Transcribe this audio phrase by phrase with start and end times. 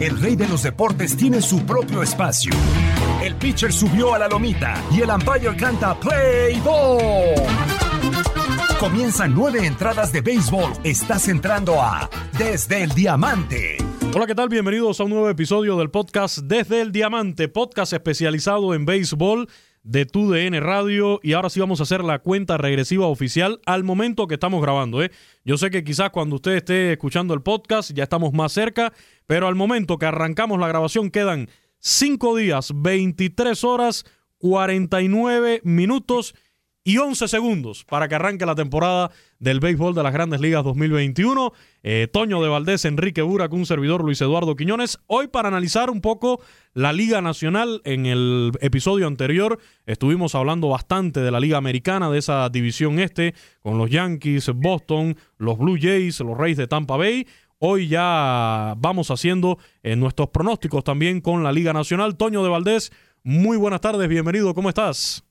[0.00, 2.52] El rey de los deportes tiene su propio espacio.
[3.22, 7.46] El pitcher subió a la lomita y el umpire canta Play Ball.
[8.80, 10.72] Comienzan nueve entradas de béisbol.
[10.82, 13.76] Estás entrando a Desde el Diamante.
[14.12, 14.48] Hola, ¿qué tal?
[14.48, 19.48] Bienvenidos a un nuevo episodio del podcast Desde el Diamante, podcast especializado en béisbol
[19.82, 21.20] de TUDN Radio.
[21.22, 25.02] Y ahora sí vamos a hacer la cuenta regresiva oficial al momento que estamos grabando.
[25.02, 25.10] ¿eh?
[25.44, 28.92] Yo sé que quizás cuando usted esté escuchando el podcast ya estamos más cerca,
[29.26, 34.04] pero al momento que arrancamos la grabación quedan 5 días, 23 horas,
[34.38, 36.34] 49 minutos
[36.84, 41.52] y 11 segundos para que arranque la temporada del béisbol de las Grandes Ligas 2021.
[41.82, 44.98] Eh, Toño de Valdés, Enrique Burak, un servidor Luis Eduardo Quiñones.
[45.06, 46.40] Hoy para analizar un poco
[46.74, 47.82] la Liga Nacional.
[47.84, 53.34] En el episodio anterior estuvimos hablando bastante de la Liga Americana, de esa división este,
[53.60, 57.26] con los Yankees, Boston, los Blue Jays, los Reyes de Tampa Bay.
[57.58, 62.16] Hoy ya vamos haciendo eh, nuestros pronósticos también con la Liga Nacional.
[62.16, 62.90] Toño de Valdés,
[63.22, 65.24] muy buenas tardes, bienvenido, ¿cómo estás?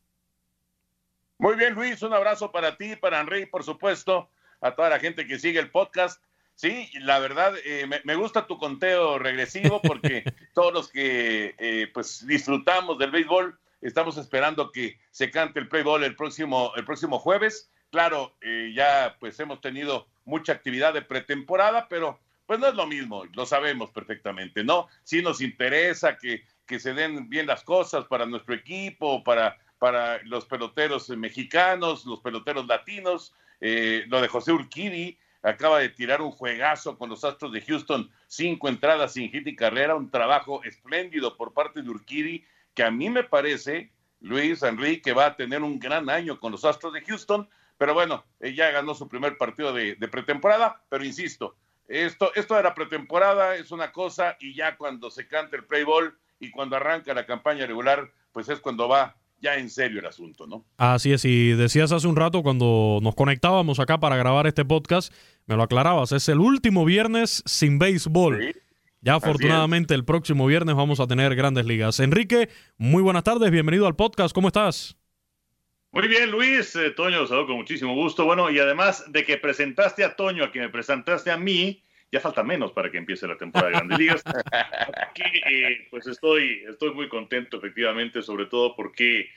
[1.41, 4.29] Muy bien, Luis, un abrazo para ti, para Henry, por supuesto,
[4.61, 6.23] a toda la gente que sigue el podcast.
[6.53, 12.27] Sí, la verdad, eh, me, gusta tu conteo regresivo porque todos los que eh, pues
[12.27, 17.17] disfrutamos del béisbol estamos esperando que se cante el play ball el próximo, el próximo
[17.17, 17.71] jueves.
[17.89, 22.85] Claro, eh, ya pues hemos tenido mucha actividad de pretemporada, pero pues no es lo
[22.85, 24.89] mismo, lo sabemos perfectamente, ¿no?
[25.01, 30.21] Sí nos interesa que, que se den bien las cosas para nuestro equipo, para para
[30.25, 33.33] los peloteros mexicanos, los peloteros latinos.
[33.59, 38.11] Eh, lo de José Urquidi, acaba de tirar un juegazo con los Astros de Houston,
[38.27, 42.45] cinco entradas sin hit y carrera, un trabajo espléndido por parte de Urquidi,
[42.75, 46.51] que a mí me parece, Luis Enrique, que va a tener un gran año con
[46.51, 51.55] los Astros de Houston, pero bueno, ya ganó su primer partido de, pretemporada, pero insisto,
[51.87, 56.15] esto, esto era pretemporada, es una cosa, y ya cuando se canta el play ball
[56.39, 60.47] y cuando arranca la campaña regular, pues es cuando va ya en serio el asunto,
[60.47, 60.65] ¿no?
[60.77, 65.13] Así es, y decías hace un rato cuando nos conectábamos acá para grabar este podcast,
[65.47, 68.55] me lo aclarabas, es el último viernes sin béisbol.
[69.01, 71.99] Ya afortunadamente el próximo viernes vamos a tener grandes ligas.
[71.99, 74.95] Enrique, muy buenas tardes, bienvenido al podcast, ¿cómo estás?
[75.93, 76.73] Muy bien, Luis.
[76.77, 78.23] Eh, Toño, saludo con muchísimo gusto.
[78.23, 82.19] Bueno, y además de que presentaste a Toño, a que me presentaste a mí, ya
[82.19, 84.23] falta menos para que empiece la temporada de Grandes Ligas.
[84.25, 89.29] Aquí, eh, pues estoy, estoy muy contento, efectivamente, sobre todo porque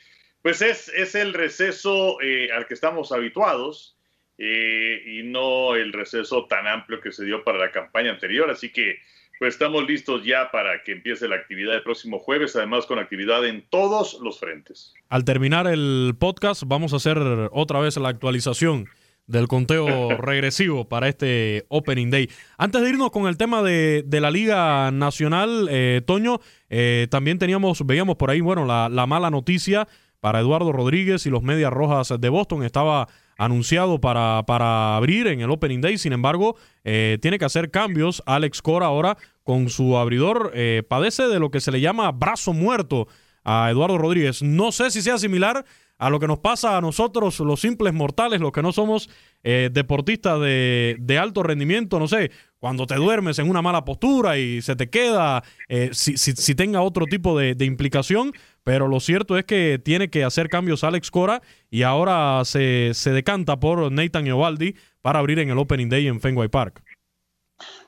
[0.42, 3.96] pues es, es el receso eh, al que estamos habituados
[4.38, 8.50] eh, y no el receso tan amplio que se dio para la campaña anterior.
[8.50, 8.98] Así que
[9.38, 13.44] pues estamos listos ya para que empiece la actividad el próximo jueves, además con actividad
[13.46, 14.94] en todos los frentes.
[15.08, 17.18] Al terminar el podcast vamos a hacer
[17.52, 18.88] otra vez la actualización
[19.26, 22.30] del conteo regresivo para este Opening Day.
[22.58, 27.84] Antes de irnos con el tema de, la Liga Nacional, eh, Toño, eh, también teníamos,
[27.86, 29.86] veíamos por ahí, bueno, la, mala noticia
[30.20, 32.64] para Eduardo Rodríguez y los Medias Rojas de Boston.
[32.64, 37.70] Estaba anunciado para, para abrir en el Opening Day, sin embargo, eh, tiene que hacer
[37.70, 38.22] cambios.
[38.24, 40.54] Alex Cora ahora con su abridor
[40.88, 43.08] padece de lo que se le llama brazo muerto
[43.44, 44.42] a Eduardo Rodríguez.
[44.42, 45.64] No sé si sea similar
[45.98, 49.08] a lo que nos pasa a nosotros, los simples mortales, los que no somos
[49.42, 54.60] eh, deportistas de, alto rendimiento, no sé, cuando te duermes en una mala postura y
[54.62, 58.32] se te queda, eh, si, tenga otro tipo de, implicación,
[58.64, 63.60] pero lo cierto es que tiene que hacer cambios Alex Cora y ahora se, decanta
[63.60, 66.82] por Nathan Eovaldi para abrir en el Opening Day en Fenway Park.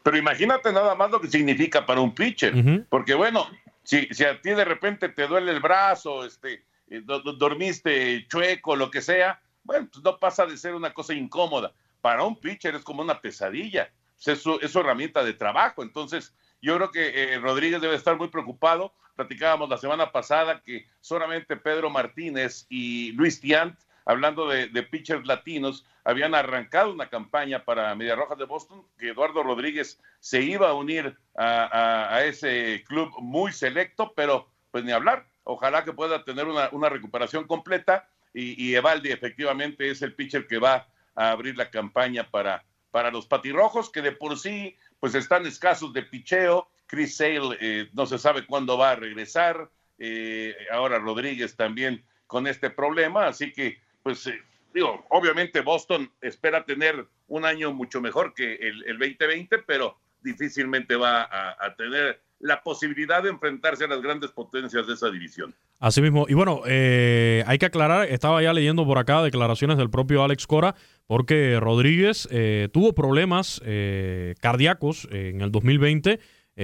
[0.02, 3.46] Pero imagínate nada más lo que significa para un pitcher, porque bueno,
[3.82, 8.90] si, si a ti de repente te duele el brazo, este, eh, dormiste chueco, lo
[8.90, 11.72] que sea, bueno, pues no pasa de ser una cosa incómoda.
[12.00, 13.90] Para un pitcher es como una pesadilla,
[14.24, 15.82] es su, es su herramienta de trabajo.
[15.82, 18.94] Entonces, yo creo que eh, Rodríguez debe estar muy preocupado.
[19.16, 25.84] Platicábamos la semana pasada que solamente Pedro Martínez y Luis Tiant, hablando de, pitchers latinos,
[26.04, 30.74] habían arrancado una campaña para Media Rojas de Boston, que Eduardo Rodríguez se iba a
[30.74, 36.46] unir a, a ese club muy selecto, pero pues ni hablar, Ojalá que pueda tener
[36.46, 42.28] una, recuperación completa y, Evaldi efectivamente es el pitcher que va a abrir la campaña
[42.30, 46.68] para, para los patirrojos, que de por sí pues están escasos de picheo.
[46.86, 49.70] Chris Sale eh, no se sabe cuándo va a regresar.
[49.98, 54.42] Eh, ahora Rodríguez también con este problema, así que pues eh,
[54.74, 61.22] digo, obviamente Boston espera tener un año mucho mejor que el, 2020, pero difícilmente va
[61.30, 65.54] a, tener la posibilidad de enfrentarse a las grandes potencias de esa división.
[65.78, 69.90] Así mismo, y bueno, eh, hay que aclarar, estaba ya leyendo por acá declaraciones del
[69.90, 70.74] propio Alex Cora,
[71.06, 76.20] porque Rodríguez eh, tuvo problemas eh, cardíacos en el 2020,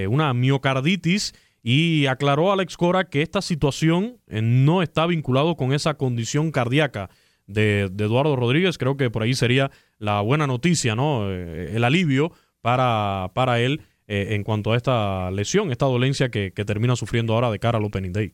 [0.07, 6.51] una miocarditis, y aclaró Alex Cora que esta situación no está vinculado con esa condición
[6.51, 7.09] cardíaca
[7.47, 8.77] de, Eduardo Rodríguez.
[8.77, 11.31] Creo que por ahí sería la buena noticia, ¿no?
[11.31, 12.31] Eh, el alivio
[12.61, 17.51] para, para él eh, en cuanto a esta lesión, esta dolencia que, termina sufriendo ahora
[17.51, 18.33] de cara al Opening Day.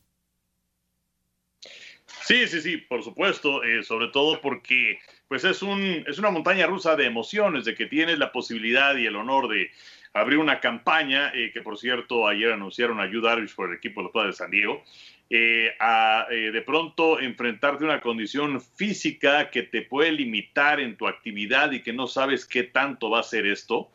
[2.24, 6.68] Sí, sí, sí, por supuesto, eh, sobre todo porque pues es, un, es una montaña
[6.68, 9.72] rusa de emociones, de que tienes la posibilidad y el honor de
[10.14, 13.22] abrir una campaña, que por cierto ayer anunciaron a Yu
[13.56, 14.84] por el equipo de los Padres de San Diego,
[15.32, 20.98] eh, a eh, de pronto enfrentarte a una condición física que te puede limitar en
[20.98, 23.92] tu actividad y que no sabes qué tanto va a ser esto,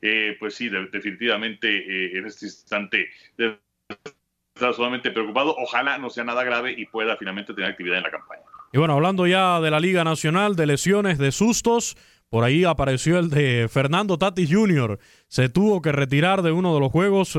[0.00, 3.08] eh, pues sí, definitivamente en este instante
[4.54, 5.54] estás solamente preocupado.
[5.58, 8.42] Ojalá no sea nada grave y pueda finalmente tener actividad en la campaña.
[8.72, 11.96] Y bueno, hablando ya de la Liga Nacional, de lesiones, de sustos,
[12.28, 14.98] por ahí apareció el de Fernando Tatis Jr.
[15.28, 17.32] Se tuvo que retirar de uno de los juegos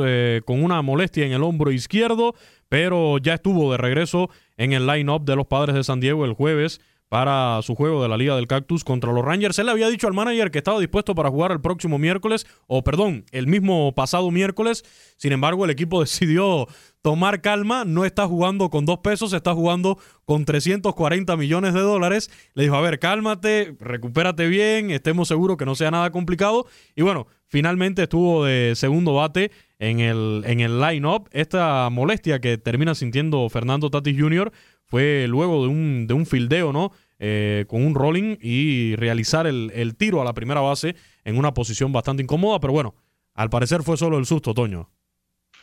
[0.46, 2.34] con una molestia en el hombro izquierdo
[2.70, 6.34] pero ya estuvo de regreso en el line-up de los padres de San Diego el
[6.34, 6.80] jueves
[7.10, 9.58] para su juego de la Liga del Cactus contra los Rangers.
[9.60, 12.84] Él le había dicho al manager que estaba dispuesto para jugar el próximo miércoles, o
[12.84, 14.86] perdón, el mismo pasado miércoles.
[15.18, 16.68] Sin embargo, el equipo decidió
[17.02, 22.30] tomar calma, no está jugando con dos pesos, está jugando con 340 millones de dólares.
[22.54, 26.68] Le dijo, a ver, cálmate, recupérate bien, estemos seguros que no sea nada complicado.
[26.96, 31.30] Y bueno, finalmente estuvo de segundo bate en el, en el line-up.
[31.32, 34.52] Esta molestia que termina sintiendo Fernando Tatis Jr.
[34.90, 36.92] fue luego de un, de un fildeo, ¿no?
[37.20, 40.96] Eh, con un rolling y realizar el, el, tiro a la primera base
[41.26, 42.96] en una posición bastante incómoda, pero bueno,
[43.34, 44.90] al parecer fue solo el susto, Toño.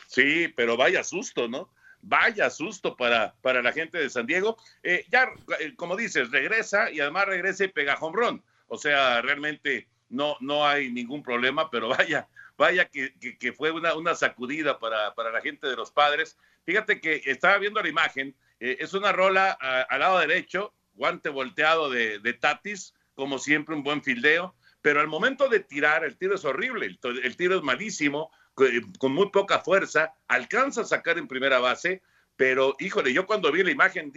[0.07, 1.69] Sí, pero vaya susto, ¿no?
[2.01, 4.57] Vaya susto para, para la gente de San Diego.
[4.83, 5.29] Eh, ya,
[5.59, 8.43] eh, como dices, regresa y además regresa y pega run.
[8.67, 12.27] O sea, realmente no, no hay ningún problema, pero vaya,
[12.57, 16.37] vaya que, que, fue una, una sacudida para, para, la gente de los padres.
[16.65, 21.89] Fíjate que estaba viendo la imagen, eh, es una rola al lado derecho, guante volteado
[21.89, 26.35] de, de, Tatis, como siempre un buen fildeo, pero al momento de tirar, el tiro
[26.35, 28.31] es horrible, el, tiro es malísimo,
[28.99, 32.01] con muy poca fuerza, alcanza a sacar en primera base,
[32.35, 34.11] pero híjole, yo cuando vi la imagen,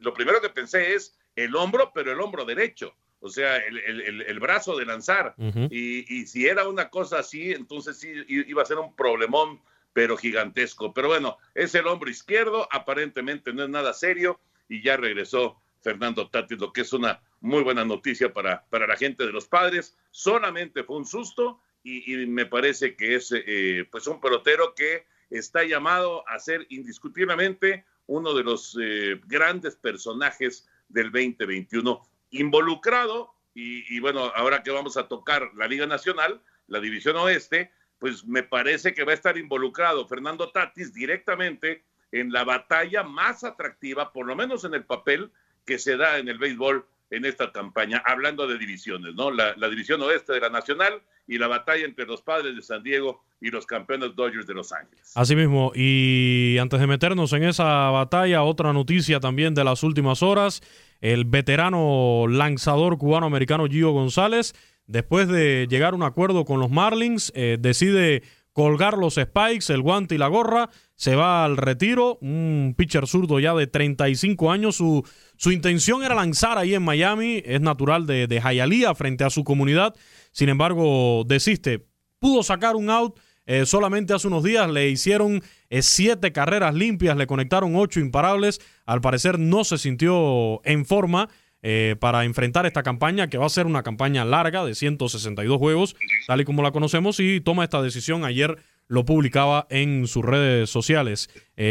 [0.00, 4.76] lo primero que pensé es el hombro, pero el hombro derecho o sea, el, brazo
[4.76, 5.34] de lanzar.
[5.70, 9.60] y, si era una cosa así, entonces sí iba a ser un problemón,
[9.98, 10.94] pero gigantesco.
[10.94, 16.30] Pero bueno, es el hombro izquierdo, aparentemente no es nada serio, y ya regresó Fernando
[16.30, 19.98] Tatis, lo que es una muy buena noticia para, para la gente de los padres.
[20.12, 25.64] Solamente fue un susto, y, me parece que es eh, pues un pelotero que está
[25.64, 34.30] llamado a ser indiscutiblemente uno de los eh, grandes personajes del 2021 involucrado y, bueno,
[34.36, 39.04] ahora que vamos a tocar la Liga Nacional, la División Oeste, pues me parece que
[39.04, 44.64] va a estar involucrado Fernando Tatis directamente en la batalla más atractiva, por lo menos
[44.64, 45.30] en el papel,
[45.66, 49.30] que se da en el béisbol en esta campaña, hablando de divisiones, ¿no?
[49.30, 53.22] La, división oeste de la Nacional y la batalla entre los padres de San Diego
[53.40, 55.12] y los campeones Dodgers de Los Ángeles.
[55.14, 60.22] Así mismo, y antes de meternos en esa batalla, otra noticia también de las últimas
[60.22, 60.62] horas
[61.00, 64.54] el veterano lanzador cubano-americano Gio González,
[64.88, 69.82] después de llegar a un acuerdo con los Marlins, eh, decide colgar los spikes, el
[69.82, 74.74] guante y la gorra, se va al retiro, un pitcher zurdo ya de 35 años,
[74.74, 79.44] su, su intención era lanzar ahí en Miami, es natural de, de frente a su
[79.44, 79.94] comunidad,
[80.32, 81.86] sin embargo desiste,
[82.18, 84.70] pudo sacar un out, eh, solamente hace unos días.
[84.70, 88.60] Le hicieron eh, siete carreras limpias, le conectaron ocho imparables.
[88.84, 91.30] Al parecer no se sintió en forma
[91.62, 95.96] eh, para enfrentar esta campaña, que va a ser una campaña larga de 162 juegos,
[96.26, 98.24] tal y como la conocemos, y toma esta decisión.
[98.24, 101.28] Ayer lo publicaba en sus redes sociales.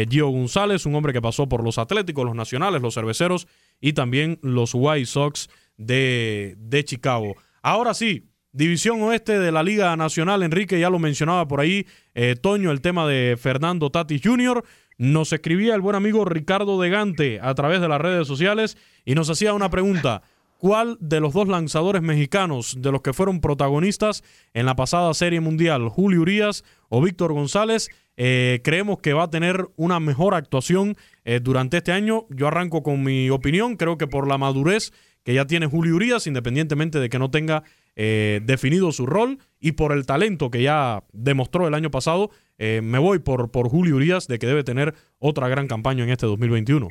[0.08, 3.48] Gio González, un hombre que pasó por los Atléticos, los Nacionales, los Cerveceros
[3.80, 7.34] y también los White Sox de, de Chicago.
[7.60, 12.34] Ahora sí, División Oeste de la Liga Nacional, Enrique ya lo mencionaba por ahí, eh,
[12.34, 14.64] Toño, el tema de Fernando Tatis Jr.
[14.98, 19.30] Nos escribía el buen amigo Ricardo Degante a través de las redes sociales y nos
[19.30, 20.22] hacía una pregunta.
[20.58, 24.24] cuál de los dos lanzadores mexicanos de los que fueron protagonistas
[24.54, 29.30] en la pasada Serie Mundial, Julio Urias o Víctor González, eh, creemos que va a
[29.30, 32.26] tener una mejor actuación eh, durante este año.
[32.30, 36.26] Yo arranco con mi opinión, creo que por la madurez que ya tiene Julio Urias,
[36.26, 37.62] independientemente de que no tenga
[37.94, 42.98] eh, definido su rol, y por el talento que ya demostró el año pasado, me
[42.98, 46.88] voy por, por Julio Urias de que debe tener otra gran campaña en este 2021.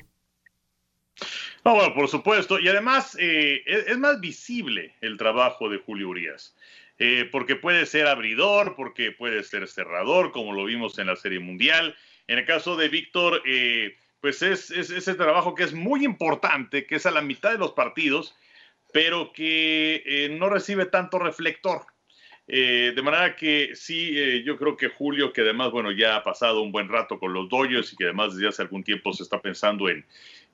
[1.65, 2.59] No, bueno, por supuesto.
[2.59, 6.55] Y además es, es, más visible el trabajo de Julio Urias.
[6.99, 11.39] Eh, porque puede ser abridor, porque puede ser cerrador, como lo vimos en la Serie
[11.39, 11.95] Mundial.
[12.27, 16.95] En el caso de Víctor, eh, pues es, ese trabajo que es muy importante, que
[16.95, 18.35] es a la mitad de los partidos,
[18.91, 21.85] pero que eh, no recibe tanto reflector.
[22.47, 26.71] De manera que sí, yo creo que Julio, que además, bueno, ya ha pasado un
[26.71, 29.89] buen rato con los Dodgers y que además desde hace algún tiempo se está pensando
[29.89, 30.05] en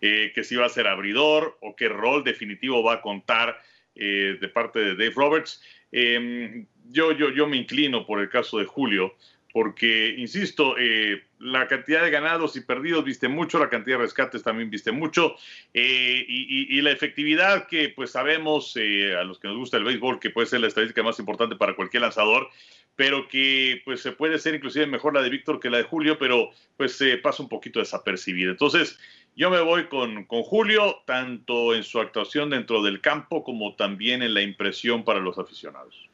[0.01, 3.61] que si va a ser abridor o qué rol definitivo va a contar
[3.93, 5.61] de parte de Dave Roberts.
[5.91, 9.15] Em, yo, yo, yo me inclino por el caso de Julio,
[9.53, 14.41] porque, insisto, eh, la cantidad de ganados y perdidos viste mucho, la cantidad de rescates
[14.41, 15.35] también viste mucho,
[15.75, 20.19] eh, y, la efectividad que pues sabemos eh, a los que nos gusta el béisbol,
[20.19, 22.49] que puede ser la estadística más importante para cualquier lanzador,
[22.95, 26.17] pero que pues se puede ser inclusive mejor la de Víctor que la de Julio,
[26.17, 28.49] pero pues se pasa un poquito desapercibida.
[28.49, 28.99] Entonces,
[29.35, 34.23] yo me voy con, con, Julio, tanto en su actuación dentro del campo como también
[34.23, 36.09] en la impresión para los aficionados.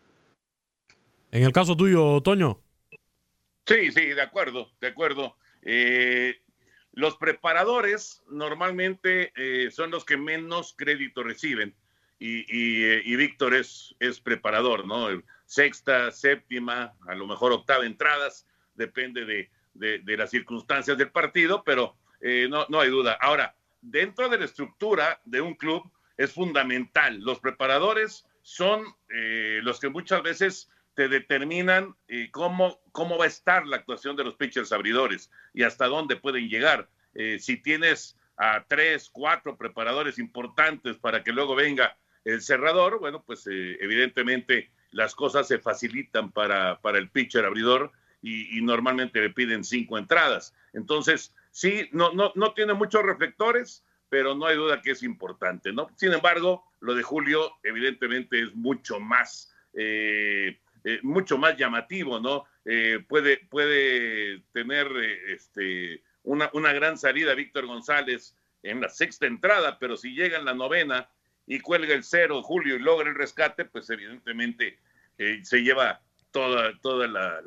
[1.31, 2.59] En el caso tuyo, Toño.
[3.65, 5.37] Sí, sí, de acuerdo, de acuerdo.
[5.61, 6.41] Eh,
[6.93, 11.75] los preparadores normalmente eh, son los que menos crédito reciben
[12.17, 15.07] y, y, y Víctor es, es preparador, ¿no?
[15.45, 21.63] Sexta, séptima, a lo mejor octava entradas, depende de, de, de las circunstancias del partido,
[21.63, 23.17] pero eh, no, no hay duda.
[23.21, 27.19] Ahora, dentro de la estructura de un club es fundamental.
[27.21, 33.29] Los preparadores son eh, los que muchas veces te determinan eh, cómo, cómo va a
[33.29, 36.89] estar la actuación de los pitchers abridores y hasta dónde pueden llegar.
[37.39, 43.45] si tienes a tres, cuatro preparadores importantes para que luego venga el cerrador, bueno, pues
[43.47, 47.91] evidentemente las cosas se facilitan para, para el pitcher abridor
[48.21, 50.53] y, y, normalmente le piden cinco entradas.
[50.73, 55.71] Entonces, Sí, no, no, no tiene muchos reflectores, pero no hay duda que es importante,
[55.71, 55.87] ¿no?
[55.95, 62.45] Sin embargo, lo de Julio evidentemente es mucho más, eh, eh, mucho más llamativo, ¿no?
[62.65, 64.87] Eh, puede, puede tener
[65.27, 70.45] este, una, una gran salida Víctor González en la sexta entrada, pero si llega en
[70.45, 71.09] la novena
[71.45, 74.79] y cuelga el cero Julio y logra el rescate, pues evidentemente
[75.41, 77.41] se lleva toda, toda la,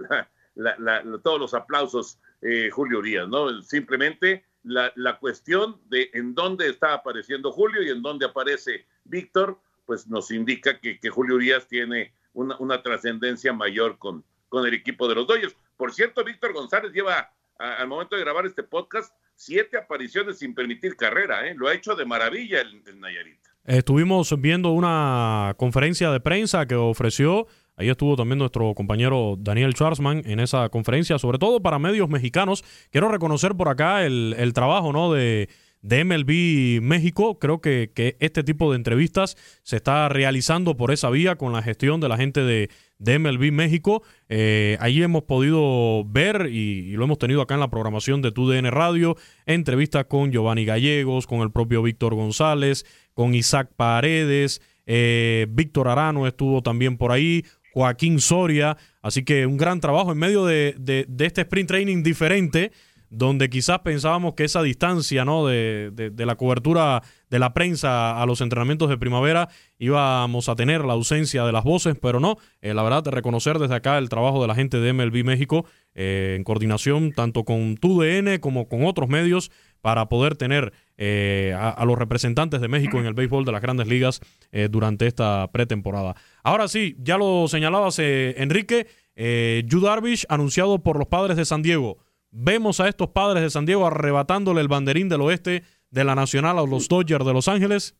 [1.23, 3.63] todos los aplausos eh, Julio Urias, ¿no?
[3.63, 9.61] Simplemente la, la, cuestión de en dónde está apareciendo Julio y en dónde aparece Víctor,
[9.87, 14.75] pues nos indica que, que Julio Urias tiene una, una trascendencia mayor con, con el
[14.75, 15.57] equipo de los Dodgers.
[15.77, 20.97] Por cierto, Víctor González lleva al momento de grabar este podcast siete apariciones sin permitir
[20.97, 21.55] carrera, ¿eh?
[21.57, 23.41] lo ha hecho de maravilla el, el Nayarit.
[23.65, 27.47] Estuvimos viendo una conferencia de prensa que ofreció
[27.77, 32.63] Ahí estuvo también nuestro compañero Daniel Schwarzman en esa conferencia, sobre todo para medios mexicanos.
[32.91, 35.13] Quiero reconocer por acá el, trabajo ¿no?
[35.13, 35.49] de,
[35.83, 37.39] de MLB México.
[37.39, 41.63] Creo que, que, este tipo de entrevistas se está realizando por esa vía con la
[41.63, 42.71] gestión de la gente de,
[43.03, 44.03] de MLB México.
[44.29, 48.71] Eh, ahí hemos podido ver y, lo hemos tenido acá en la programación de TUDN
[48.71, 54.63] Radio, entrevistas con Giovanni Gallegos, con el propio Víctor González, con Isaac Paredes.
[54.87, 58.77] Eh, Víctor Arano estuvo también por ahí, Joaquín Soria.
[59.01, 60.77] Así que un gran trabajo en medio de,
[61.19, 62.71] este sprint training diferente,
[63.13, 65.47] donde quizás pensábamos que esa distancia ¿no?
[65.47, 70.95] de, la cobertura de la prensa a los entrenamientos de primavera íbamos a tener la
[70.95, 72.37] ausencia de las voces, pero no.
[72.61, 75.65] Eh, la verdad, de reconocer desde acá el trabajo de la gente de MLB México
[75.95, 79.51] eh, en coordinación tanto con TUDN como con otros medios
[79.83, 83.89] para poder tener eh, a, los representantes de México en el béisbol de las grandes
[83.89, 84.21] ligas
[84.53, 86.15] eh, durante esta pretemporada.
[86.45, 91.63] Ahora sí, ya lo señalabas, eh, Enrique, Yu Darvish anunciado por los padres de San
[91.63, 91.99] Diego.
[92.33, 96.59] Vemos a estos padres de San Diego arrebatándole el banderín del oeste de la Nacional
[96.59, 97.95] a los Dodgers de Los Ángeles.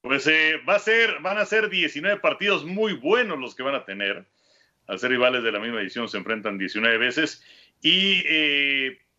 [0.00, 0.28] Pues
[0.68, 4.26] va a ser, van a ser 19 partidos muy buenos los que van a tener.
[4.88, 7.42] Al ser rivales de la misma edición se enfrentan 19 veces
[7.82, 8.24] y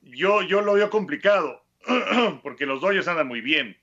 [0.01, 1.63] yo, yo lo veo complicado,
[2.43, 3.77] porque los Dodgers andan muy bien.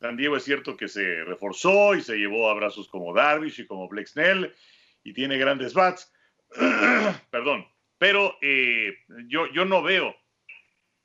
[0.00, 3.86] San Diego es cierto que se reforzó y se llevó abrazos como Darvish y como
[3.86, 4.54] Blake Snell
[5.04, 6.10] y tiene grandes bats.
[7.30, 7.66] Perdón,
[8.00, 8.94] pero eh,
[9.28, 10.16] yo, yo no veo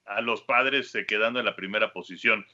[0.05, 2.45] a los padres quedando en la primera posición.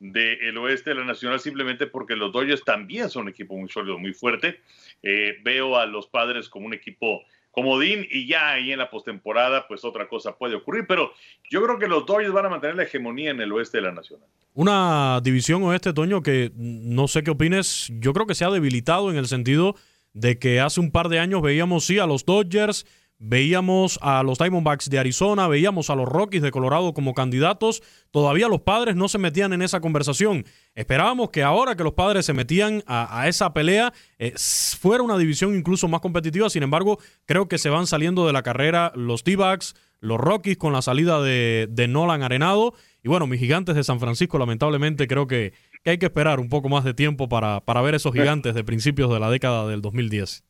[0.00, 3.96] del oeste de la Nacional simplemente porque los Dodgers también son un equipo muy sólido,
[3.96, 4.60] muy fuerte.
[5.00, 7.22] Eh, veo a los padres como un equipo
[7.52, 11.12] comodín y ya ahí en la postemporada pues otra cosa puede ocurrir, pero
[11.48, 13.92] yo creo que los Dodgers van a mantener la hegemonía en el oeste de la
[13.92, 14.28] Nacional.
[14.54, 19.08] Una división oeste, Toño, que no sé qué opines, yo creo que se ha debilitado
[19.08, 19.76] en el sentido
[20.14, 22.86] de que hace un par de años veíamos sí a los Dodgers
[23.18, 27.82] Veíamos a los Diamondbacks de Arizona, veíamos a los Rockies de Colorado como candidatos.
[28.10, 30.44] Todavía los padres no se metían en esa conversación.
[30.74, 35.54] Esperábamos que ahora que los padres se metían a, esa pelea eh, fuera una división
[35.54, 36.50] incluso más competitiva.
[36.50, 40.72] Sin embargo, creo que se van saliendo de la carrera los D-Backs, los Rockies con
[40.72, 42.74] la salida de, Nolan Arenado.
[43.02, 45.52] Y bueno, mis gigantes de San Francisco, lamentablemente, creo que,
[45.86, 49.12] hay que esperar un poco más de tiempo para, para ver esos gigantes de principios
[49.12, 50.42] de la década del 2010.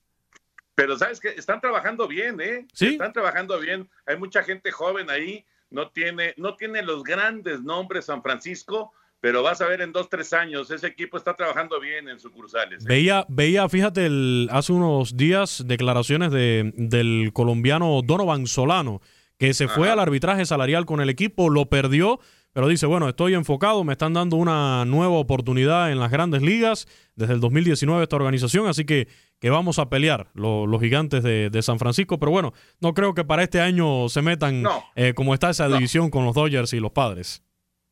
[0.75, 2.67] Pero sabes que están trabajando bien, ¿eh?
[2.73, 2.89] Sí.
[2.89, 3.89] Están trabajando bien.
[4.07, 5.45] Hay mucha gente joven ahí.
[5.71, 8.93] No tiene, no tiene los grandes nombres San Francisco,
[9.25, 12.85] pero vas a ver en dos, tres años, ese equipo está trabajando bien en sucursales.
[12.85, 12.87] ¿eh?
[12.87, 19.01] Veía, veía, fíjate, el, hace unos días declaraciones de, del colombiano Donovan Solano,
[19.39, 22.21] que se fue al arbitraje salarial con el equipo, lo perdió,
[22.55, 26.89] pero dice, bueno, estoy enfocado, me están dando una nueva oportunidad en las grandes ligas.
[27.17, 29.09] Desde el 2019 esta organización, así que
[29.45, 33.43] que vamos a pelear los gigantes de, San Francisco, pero bueno, no creo que para
[33.43, 34.65] este año se metan
[34.97, 37.43] eh, como está esa división con los Dodgers y los padres.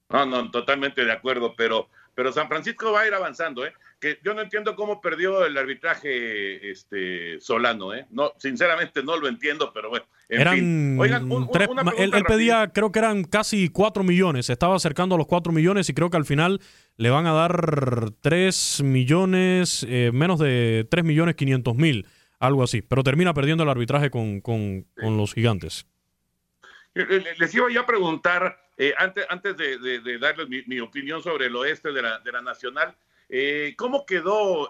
[0.08, 3.72] No, no, totalmente de acuerdo, pero, pero San Francisco va a ir avanzando, ¿eh?
[4.00, 8.06] Que yo no entiendo cómo perdió el arbitraje este Solano, ¿eh?
[8.10, 10.04] No, sinceramente no lo entiendo, pero bueno.
[10.28, 15.52] eran él, pedía, creo que eran casi cuatro millones, se estaba acercando a los cuatro
[15.52, 16.60] millones y creo que al final
[16.96, 22.06] le van a dar 3 millones, eh, menos de 3 millones 500 mil,
[22.38, 22.82] algo así.
[22.82, 25.86] Pero termina perdiendo el arbitraje con, con, los gigantes.
[26.94, 31.92] Les iba ya a preguntar, eh, antes, antes de, darles mi, opinión sobre el oeste
[31.92, 32.96] de la, de la Nacional,
[33.28, 34.68] eh, ¿cómo quedó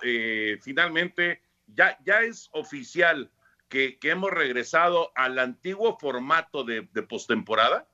[0.61, 1.43] finalmente?
[1.67, 3.31] Ya, ya es oficial
[3.69, 7.89] que, que, hemos regresado al antiguo formato de, de postemporada.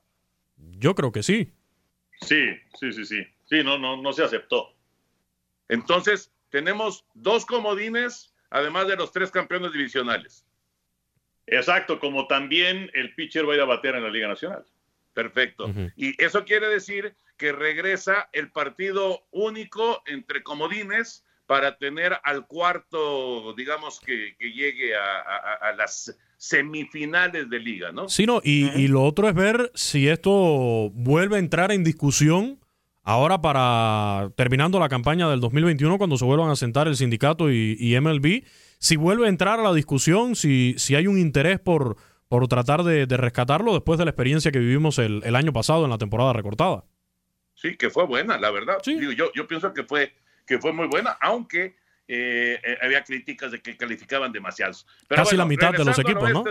[0.56, 1.52] Yo creo que sí.
[2.20, 3.26] Sí, sí, sí, sí.
[3.44, 4.74] Sí, no, no, no se aceptó.
[5.68, 10.44] Entonces, tenemos dos comodines, además de los tres campeones divisionales.
[11.50, 14.64] Exacto, como también el pitcher va a ir a batear en la Liga Nacional.
[15.14, 15.72] Perfecto.
[15.96, 23.54] Y eso quiere decir que regresa el partido único entre comodines para tener al cuarto,
[23.54, 28.08] digamos, que, llegue a, las semifinales de liga, ¿no?
[28.08, 32.60] Sí, no, y, y, lo otro es ver si esto vuelve a entrar en discusión
[33.08, 37.98] Ahora para terminando la campaña del 2021, cuando se vuelvan a sentar el sindicato y,
[37.98, 38.44] MLB,
[38.78, 41.96] si vuelve a entrar a la discusión, si, si hay un interés por,
[42.28, 45.96] por tratar de, rescatarlo después de la experiencia que vivimos el, año pasado en la
[45.96, 46.84] temporada recortada.
[47.54, 48.76] Sí, que fue buena, la verdad.
[48.84, 50.14] yo, yo pienso que fue,
[50.46, 51.76] que fue muy buena, aunque
[52.08, 54.86] eh, eh, había críticas de que calificaban demasiados.
[55.08, 56.44] Casi la mitad de los equipos, ¿no?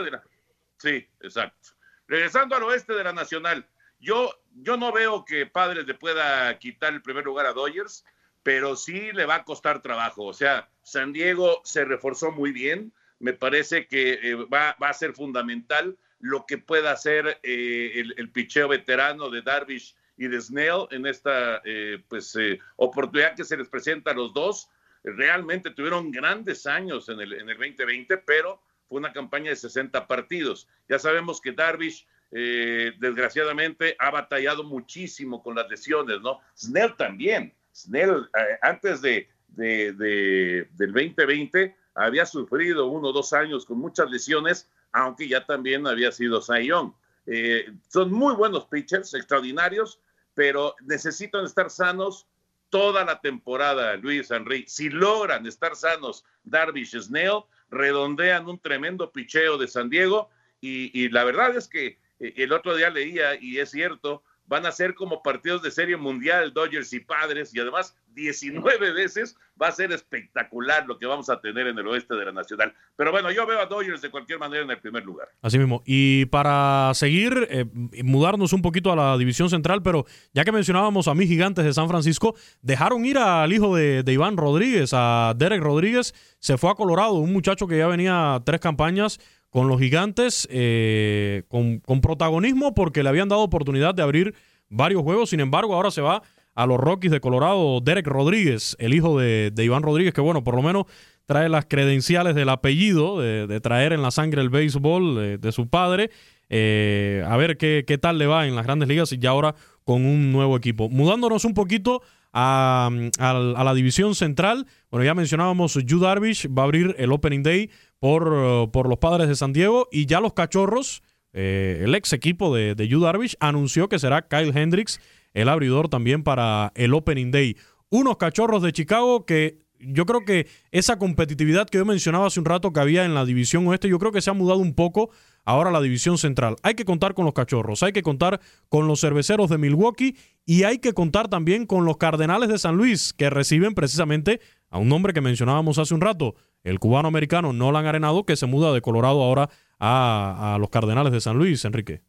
[0.80, 1.70] sí, exacto.
[2.08, 3.68] Regresando al oeste de la Nacional,
[4.00, 8.06] yo, yo no veo que Padres le pueda quitar el primer lugar a Dodgers,
[8.44, 10.26] pero sí le va a costar trabajo.
[10.26, 12.94] O sea, San Diego se reforzó muy bien.
[13.20, 18.32] Me parece que eh, va, a ser fundamental lo que pueda hacer eh, el, el,
[18.32, 22.38] picheo veterano de Darvish y de Snell en esta eh, pues,
[22.76, 24.70] oportunidad que se les presenta a los dos.
[25.04, 30.08] Realmente tuvieron grandes años en el, en el 2020, pero fue una campaña de 60
[30.08, 30.68] partidos.
[30.88, 36.42] Ya sabemos que Darvish eh, desgraciadamente ha batallado muchísimo con las lesiones, ¿no?
[36.58, 37.54] Snell también.
[37.74, 44.70] Snell, eh, antes de, del 2020, había sufrido uno o dos años con muchas lesiones,
[44.92, 46.94] aunque ya también había sido Sayón.
[47.26, 50.00] Eh, son muy buenos pitchers, extraordinarios,
[50.34, 52.28] pero necesitan estar sanos
[52.70, 54.66] toda la temporada, Luis Henry.
[54.68, 61.24] Si logran estar sanos Darvish Snell, redondean un tremendo picheo de San Diego y la
[61.24, 65.62] verdad es que el otro día leía, y es cierto, van a ser como partidos
[65.62, 70.98] de serie mundial, Dodgers y Padres, y además 19 veces va a ser espectacular lo
[70.98, 72.74] que vamos a tener en el oeste de la Nacional.
[72.96, 75.28] Pero bueno, yo veo a Dodgers de cualquier manera en el primer lugar.
[75.42, 75.84] Así mismo.
[75.86, 77.66] Y para seguir, eh,
[78.04, 81.74] mudarnos un poquito a la división central, pero ya que mencionábamos a mis gigantes de
[81.74, 86.72] San Francisco, dejaron ir al hijo de, de Iván Rodríguez, a Derek Rodríguez, se fue
[86.72, 92.74] a Colorado, un muchacho que ya venía tres campañas con los gigantes eh, con, protagonismo
[92.74, 94.36] porque le habían dado oportunidad de abrir
[94.70, 95.30] varios juegos.
[95.30, 96.22] Sin embargo, ahora se va
[96.56, 100.56] a los Rockies de Colorado Derek Rodríguez, el hijo de, Iván Rodríguez, que bueno, por
[100.56, 100.86] lo menos
[101.26, 106.10] trae las credenciales del apellido, de, traer en la sangre el béisbol de, su padre.
[106.50, 109.54] Eh, a ver qué, qué tal le va en las grandes ligas y ya ahora
[109.84, 110.90] con un nuevo equipo.
[110.90, 112.02] Mudándonos un poquito
[112.34, 114.68] a, la división central.
[114.90, 119.28] Bueno, ya mencionábamos, Yu Darvish va a abrir el Opening Day por, por los padres
[119.28, 121.02] de San Diego y ya los cachorros,
[121.34, 125.00] eh, el ex equipo de, de Yu Darvish, anunció que será Kyle Hendricks
[125.34, 127.58] el abridor también para el Opening Day.
[127.90, 132.46] Unos cachorros de Chicago que yo creo que esa competitividad que yo mencionaba hace un
[132.46, 135.12] rato que había en la división oeste, yo creo que se ha mudado un poco
[135.48, 136.58] ahora la división central.
[136.62, 140.64] Hay que contar con los cachorros, hay que contar con los cerveceros de Milwaukee y
[140.64, 144.90] hay que contar también con los Cardenales de San Luis, que reciben precisamente a un
[144.90, 148.82] nombre que mencionábamos hace un rato, el cubano americano Nolan Arenado, que se muda de
[148.82, 152.02] Colorado ahora a, a los Cardenales de San Luis, Enrique.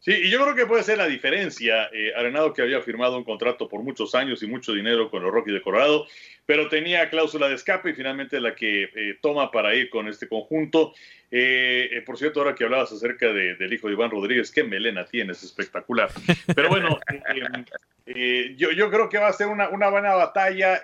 [0.00, 1.90] Sí, y yo creo que puede ser la diferencia.
[1.92, 5.32] Eh, Arenado que había firmado un contrato por muchos años y mucho dinero con los
[5.32, 6.06] Rockies de Colorado,
[6.46, 10.28] pero tenía cláusula de escape y finalmente la que eh, toma para ir con este
[10.28, 10.94] conjunto.
[11.32, 15.42] Eh, por cierto, ahora que hablabas acerca del hijo de Iván Rodríguez, qué melena tienes,
[15.42, 16.10] espectacular.
[16.54, 17.00] Pero bueno,
[18.56, 20.80] yo, yo, creo que va a ser una, una buena batalla.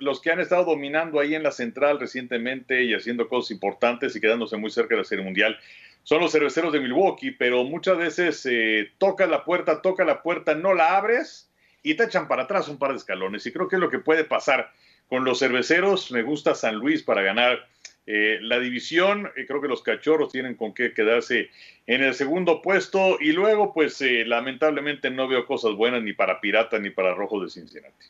[0.00, 4.20] los que han estado dominando ahí en la central recientemente y haciendo cosas importantes y
[4.20, 5.56] quedándose muy cerca de la Serie Mundial
[6.02, 10.54] son los cerveceros de Milwaukee, pero muchas veces eh, toca la puerta, toca la puerta,
[10.54, 11.50] no la abres
[11.82, 13.46] y te echan para atrás un par de escalones.
[13.46, 14.72] Y creo que es lo que puede pasar
[15.08, 16.10] con los cerveceros.
[16.10, 17.68] Me gusta San Luis para ganar
[18.06, 19.30] eh, la división.
[19.36, 21.50] Eh, creo que los cachorros tienen con qué quedarse
[21.86, 23.18] en el segundo puesto.
[23.20, 27.60] Y luego, pues lamentablemente no veo cosas buenas ni para Pirata ni para Rojos de
[27.60, 28.06] Cincinnati.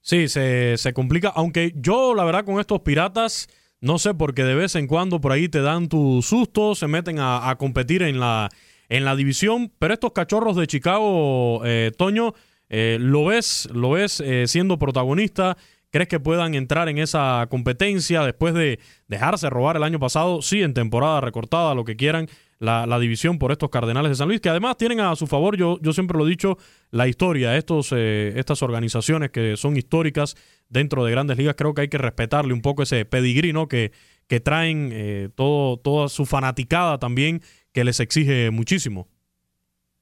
[0.00, 1.32] Sí, se, se complica.
[1.34, 3.48] Aunque yo, la verdad, con estos Piratas
[3.84, 7.18] no sé, porque de vez en cuando por ahí te dan tu susto, se meten
[7.20, 8.48] a, competir en la,
[8.88, 12.32] en la división, pero estos cachorros de Chicago, eh, Toño,
[12.70, 15.58] eh, ¿lo ves, lo ves eh, siendo protagonista?
[15.90, 20.40] ¿Crees que puedan entrar en esa competencia después de dejarse robar el año pasado?
[20.40, 24.40] Sí, en temporada recortada, lo que quieran, la, división por estos Cardenales de San Luis,
[24.40, 26.56] que además tienen a su favor, yo, yo siempre lo he dicho,
[26.90, 30.36] la historia, estos, estas organizaciones que son históricas
[30.68, 33.68] dentro de grandes ligas, creo que hay que respetarle un poco ese pedigrí, ¿no?
[33.68, 33.92] Que,
[34.28, 39.08] que traen eh, todo, toda su fanaticada también, que les exige muchísimo.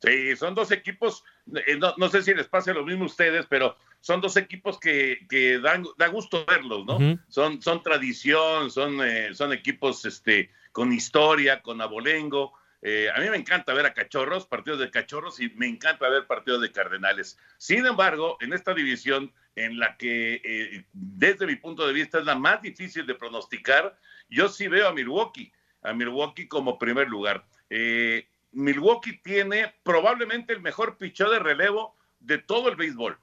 [0.00, 1.22] Sí, son dos equipos,
[1.66, 5.26] eh, no, sé si les pase lo mismo a ustedes, pero son dos equipos que,
[5.28, 7.18] que dan, da gusto verlos, ¿no?
[7.28, 12.54] son, son tradición, son, eh, son equipos este, con historia, con abolengo.
[12.82, 16.60] a mí me encanta ver a cachorros, partidos de cachorros, y me encanta ver partidos
[16.62, 17.38] de cardenales.
[17.58, 22.24] Sin embargo, en esta división en la que eh, desde mi punto de vista es
[22.24, 23.98] la más difícil de pronosticar.
[24.28, 27.44] Yo sí veo a Milwaukee, a Milwaukee como primer lugar.
[27.68, 33.18] Eh, Milwaukee tiene probablemente el mejor pichó de relevo de todo el béisbol.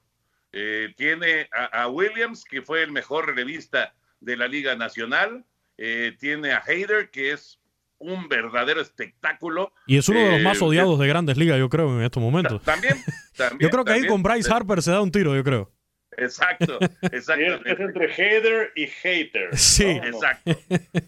[0.52, 5.46] Eh, tiene a, Williams, que fue el mejor relevista de la Liga Nacional.
[6.20, 7.60] Tiene a Hayder, que es
[8.00, 9.74] un verdadero espectáculo.
[9.86, 12.62] Y es uno de los más odiados de grandes ligas, yo creo, en estos momentos.
[12.64, 12.96] También.
[13.38, 15.72] también yo creo que ahí con Bryce Harper se da un tiro, yo creo.
[16.18, 17.66] Exacto, exacto.
[17.66, 19.58] Es entre hater y hater.
[19.58, 20.58] Sí, exacto,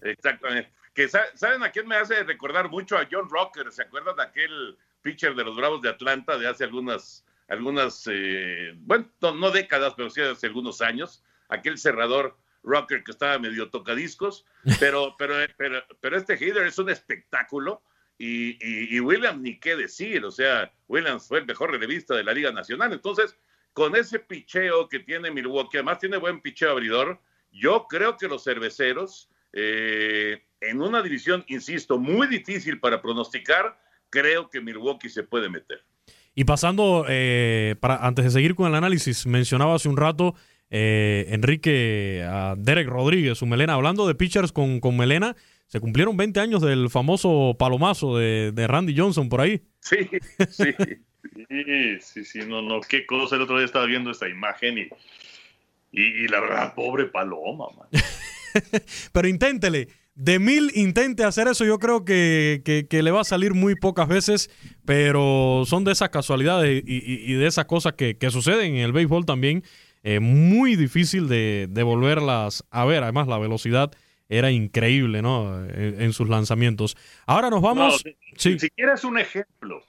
[0.01, 0.71] exactamente.
[0.93, 3.71] Que saben a quién me hace recordar mucho a John Rocker.
[3.71, 8.73] ¿Se acuerdan de aquel pitcher de los Bravos de Atlanta de hace algunas, algunas, eh,
[8.75, 11.23] bueno, no, décadas, pero sí hace algunos años?
[11.47, 14.45] Aquel cerrador Rocker que estaba medio tocadiscos,
[14.79, 17.83] pero, pero, pero, pero este hater es un espectáculo.
[18.17, 22.23] Y, y, y Williams, ni qué decir, o sea, Williams fue el mejor relevista de
[22.23, 22.93] la Liga Nacional.
[22.93, 23.35] Entonces,
[23.73, 27.19] con ese picheo que tiene Milwaukee, además tiene buen picheo abridor,
[27.51, 34.49] yo creo que los cerveceros, eh, en una división, insisto, muy difícil para pronosticar, creo
[34.49, 35.83] que Milwaukee se puede meter.
[36.33, 40.35] Y pasando, eh, para, antes de seguir con el análisis, mencionaba hace un rato
[40.71, 45.35] eh, Enrique a Derek Rodríguez, su melena, hablando de pitchers con, con melena,
[45.67, 49.61] se cumplieron 20 años del famoso palomazo de, de Randy Johnson por ahí.
[49.79, 50.09] Sí,
[50.49, 50.73] sí.
[51.47, 53.35] Sí, sí, sí, no, no, qué cosa.
[53.35, 54.89] El otro día estaba viendo esta imagen y,
[55.91, 57.87] y, la verdad, pobre paloma, man.
[59.11, 59.87] Pero inténtele.
[60.13, 64.49] De mil intente hacer eso, yo creo que, le va a salir muy pocas veces,
[64.83, 69.63] pero son de esas casualidades y, de esas cosas que, suceden en el béisbol también.
[70.03, 73.03] Eh, muy difícil de, volverlas a ver.
[73.03, 73.91] Además, la velocidad
[74.29, 75.65] era increíble, ¿no?
[75.67, 76.97] En, sus lanzamientos.
[77.25, 78.03] Ahora nos vamos.
[78.37, 79.83] si, si quieres un ejemplo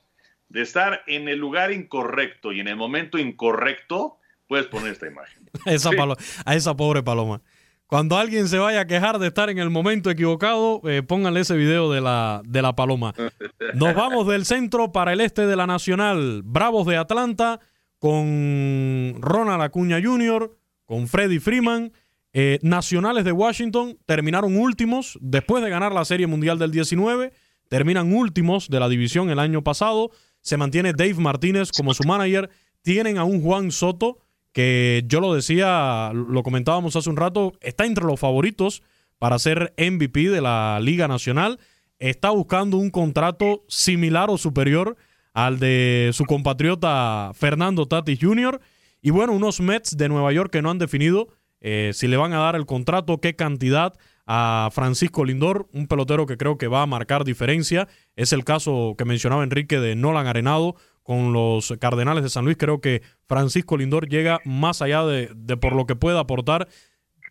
[0.49, 5.49] de estar en el lugar incorrecto y en el momento incorrecto, puedes poner esta imagen.
[6.45, 7.41] a esa pobre paloma.
[7.87, 11.57] Cuando alguien se vaya a quejar de estar en el momento equivocado, eh, pónganle ese
[11.57, 13.15] video de la, de la paloma.
[13.75, 16.43] Nos vamos del centro para el este de la Nacional.
[16.43, 17.61] Bravos de Atlanta
[18.03, 20.51] con Ronald Acuña Jr.,
[20.87, 21.93] con Freddy Freeman.
[22.33, 27.33] Eh, nacionales de Washington terminaron últimos después de ganar la Serie Mundial del 19.
[27.69, 30.11] Terminan últimos de la división el año pasado
[30.41, 32.51] se mantiene Dave Martínez como su manager.
[32.83, 34.19] Tienen a un Juan Soto
[34.51, 38.83] que yo lo decía, lo comentábamos hace un rato, está entre los favoritos
[39.21, 41.61] para ser MVP de la Liga Nacional.
[42.01, 44.97] Está buscando un contrato similar o superior
[45.33, 48.61] al de su compatriota Fernando Tatis Jr.
[49.01, 51.29] Y bueno, unos Mets de Nueva York que no han definido
[51.63, 53.95] eh, si le van a dar el contrato, qué cantidad
[54.27, 57.89] a Francisco Lindor, un pelotero que creo que va a marcar diferencia.
[58.17, 62.57] Es el caso que mencionaba Enrique de Nolan Arenado con los Cardenales de San Luis.
[62.57, 66.69] Creo que Francisco Lindor llega más allá de, por lo que pueda aportar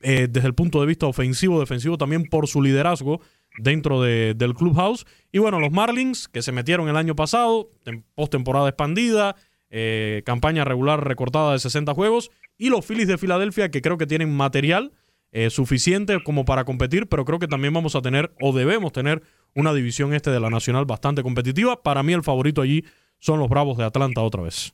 [0.01, 3.21] eh, desde el punto de vista ofensivo, defensivo, también por su liderazgo
[3.57, 5.05] dentro del clubhouse.
[5.31, 7.69] Y bueno, los Marlins que se metieron el año pasado,
[8.15, 9.35] postemporada expandida,
[9.69, 14.07] eh, campaña regular recortada de 60 juegos, y los Phillies de Filadelfia que creo que
[14.07, 14.91] tienen material
[15.31, 19.23] eh, suficiente como para competir, pero creo que también vamos a tener o debemos tener
[19.55, 21.81] una división este de la Nacional bastante competitiva.
[21.81, 22.83] Para mí el favorito allí
[23.17, 24.73] son los Bravos de Atlanta otra vez.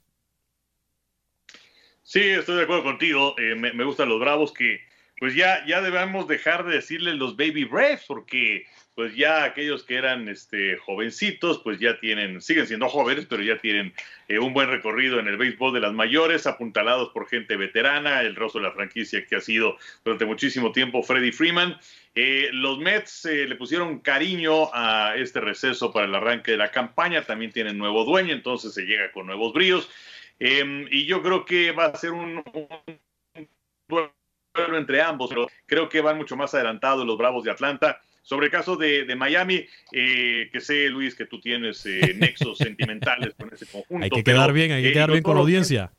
[2.02, 3.36] Sí, estoy de acuerdo contigo.
[3.38, 4.80] Eh, me, gustan los Bravos que
[5.20, 8.66] pues ya, ya debemos dejar de decirle los Baby Braves porque
[8.98, 13.60] pues ya aquellos que eran este, jovencitos, pues ya tienen, siguen siendo jóvenes, pero ya
[13.60, 13.94] tienen
[14.28, 18.36] eh, un buen recorrido en el béisbol de las mayores, apuntalados por gente veterana, el
[18.36, 21.78] rostro de la franquicia que ha sido durante muchísimo tiempo Freddie Freeman.
[22.16, 26.72] Eh, los Mets eh, le pusieron cariño a este receso para el arranque de la
[26.72, 29.88] campaña, también tienen nuevo dueño, entonces se llega con nuevos bríos.
[30.40, 32.44] Em, y yo creo que va a ser un,
[33.90, 34.10] un
[34.58, 38.48] duelo entre ambos, pero creo que van mucho más adelantados los Bravos de Atlanta sobre
[38.48, 43.54] el caso de, Miami, eh, que sé, Luis, que tú tienes eh, nexos sentimentales con
[43.54, 44.04] ese conjunto.
[44.04, 45.94] Hay que quedar bien, hay que eh, quedar bien con la audiencia.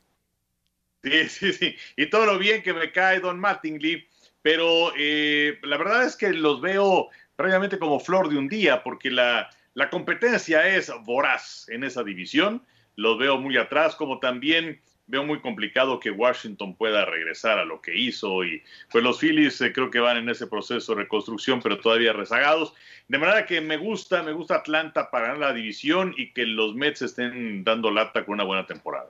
[1.01, 1.75] Sí, sí, sí.
[1.97, 4.07] Y todo lo bien que me cae Don Mattingly,
[4.43, 9.49] pero la verdad es que los veo prácticamente como flor de un día, porque la,
[9.73, 12.63] la competencia es voraz en esa división.
[12.95, 17.81] Los veo muy atrás, como también veo muy complicado que Washington pueda regresar a lo
[17.81, 21.61] que hizo y pues los Phillies eh, creo que van en ese proceso de reconstrucción
[21.61, 22.73] pero todavía rezagados.
[23.07, 26.75] De manera que me gusta, me gusta Atlanta para ganar la división y que los
[26.75, 29.09] Mets estén dando lata con una buena temporada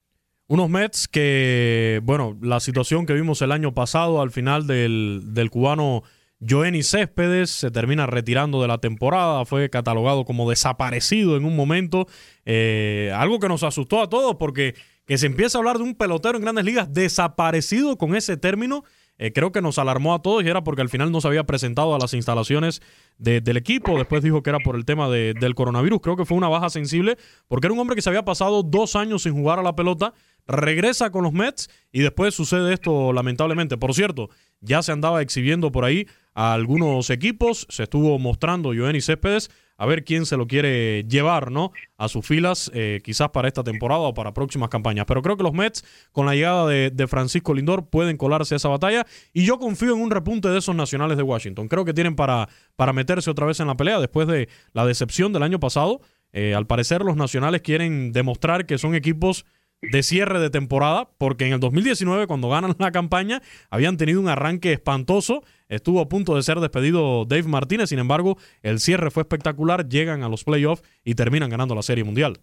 [0.51, 5.49] Unos Mets que, bueno, la situación que vimos el año pasado al final del, del
[5.49, 6.03] cubano
[6.41, 12.05] Joenny Céspedes se termina retirando de la temporada, fue catalogado como desaparecido en un momento,
[12.45, 15.95] eh, algo que nos asustó a todos porque que se empieza a hablar de un
[15.95, 18.83] pelotero en grandes ligas desaparecido con ese término,
[19.21, 21.43] eh, creo que nos alarmó a todos y era porque al final no se había
[21.43, 22.81] presentado a las instalaciones
[23.19, 26.49] del equipo, después dijo que era por el tema del coronavirus, creo que fue una
[26.49, 29.61] baja sensible porque era un hombre que se había pasado dos años sin jugar a
[29.61, 30.15] la pelota,
[30.47, 33.77] regresa con los Mets y después sucede esto lamentablemente.
[33.77, 39.01] Por cierto, ya se andaba exhibiendo por ahí a algunos equipos, se estuvo mostrando Joenny
[39.01, 39.51] Céspedes
[39.81, 41.71] a ver quién se lo quiere llevar, ¿no?
[41.97, 45.05] A sus filas, eh, quizás para esta temporada o para próximas campañas.
[45.07, 48.69] Pero creo que los Mets, con la llegada de, Francisco Lindor, pueden colarse a esa
[48.69, 49.07] batalla.
[49.33, 51.67] Y yo confío en un repunte de esos nacionales de Washington.
[51.67, 55.33] Creo que tienen para, para meterse otra vez en la pelea después de la decepción
[55.33, 55.99] del año pasado.
[56.31, 59.45] Eh, al parecer, los nacionales quieren demostrar que son equipos
[59.81, 63.41] de cierre de temporada, porque en el 2019, cuando ganan la campaña,
[63.71, 65.43] habían tenido un arranque espantoso.
[65.71, 70.21] Estuvo a punto de ser despedido Dave Martínez, sin embargo, el cierre fue espectacular, llegan
[70.21, 72.41] a los playoffs y terminan ganando la Serie Mundial.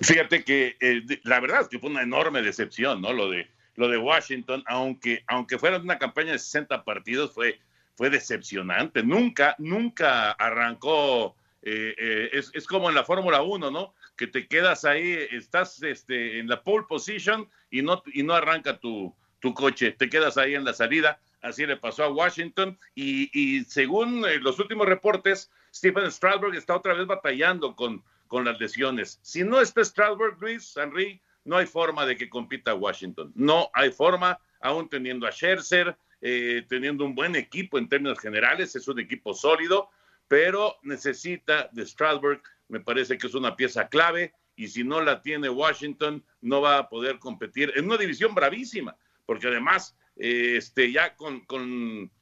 [0.00, 3.12] Fíjate que eh, la verdad es que fue una enorme decepción, ¿no?
[3.12, 7.58] Lo de, lo de Washington, aunque, aunque fuera una campaña de 60 partidos, fue,
[7.96, 9.02] fue decepcionante.
[9.02, 11.34] Nunca, nunca arrancó.
[11.62, 13.92] Eh, eh, es, es, como en la Fórmula 1, ¿no?
[14.16, 18.78] que te quedas ahí, estás este, en la pole position y no, y no arranca
[18.78, 21.18] tu, tu coche, te quedas ahí en la salida.
[21.42, 26.94] Así le pasó a Washington y, según eh, los últimos reportes, Stephen Strasburg está otra
[26.94, 29.18] vez batallando con, con las lesiones.
[29.22, 33.32] Si no está Strasburg, Luis, Henry, no hay forma de que compita Washington.
[33.34, 38.76] No hay forma, aún teniendo a Scherzer, eh, teniendo un buen equipo en términos generales,
[38.76, 39.90] es un equipo sólido,
[40.28, 42.40] pero necesita de Strasburg
[42.72, 46.78] me parece que es una pieza clave y si no la tiene Washington no va
[46.78, 51.42] a poder competir en una división bravísima, porque además, eh, este, ya con,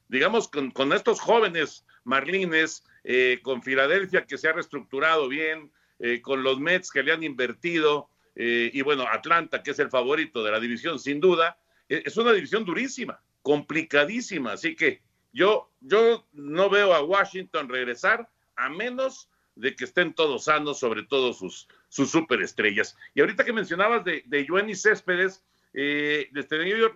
[0.07, 6.41] digamos, con, estos jóvenes Marlines, eh, con Filadelfia que se ha reestructurado bien, eh, con
[6.41, 10.59] los Mets que le han invertido, y bueno, Atlanta, que es el favorito de la
[10.59, 14.53] división, sin duda, es una división durísima, complicadísima.
[14.53, 20.45] Así que yo, yo no veo a Washington regresar a menos de que estén todos
[20.45, 22.97] sanos, sobre todo sus, sus superestrellas.
[23.13, 26.29] Y ahorita que mencionabas de, de Joenny Céspedes, eh,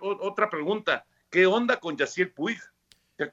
[0.00, 1.06] otra pregunta.
[1.30, 2.58] ¿Qué onda con Yaciel Puig?